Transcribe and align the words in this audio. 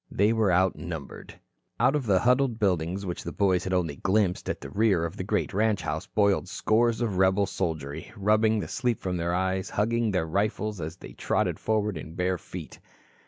They 0.09 0.33
were 0.33 0.51
outnumbered. 0.51 1.35
Out 1.79 1.95
of 1.95 2.07
the 2.07 2.17
huddled 2.21 2.57
buildings, 2.57 3.05
which 3.05 3.23
the 3.23 3.31
boys 3.31 3.63
had 3.65 3.71
only 3.71 3.97
glimpsed 3.97 4.49
at 4.49 4.59
the 4.59 4.71
rear 4.71 5.05
of 5.05 5.15
the 5.15 5.23
great 5.23 5.53
ranch 5.53 5.83
house 5.83 6.07
boiled 6.07 6.49
scores 6.49 7.01
of 7.01 7.17
rebel 7.17 7.45
soldiery, 7.45 8.11
rubbing 8.17 8.59
the 8.59 8.67
sleep 8.67 8.99
from 8.99 9.17
their 9.17 9.35
eyes, 9.35 9.69
hugging 9.69 10.09
their 10.09 10.25
rifles 10.25 10.81
as 10.81 10.95
they 10.95 11.13
trotted 11.13 11.59
forward 11.59 11.99
in 11.99 12.15
bare 12.15 12.39
feet. 12.39 12.79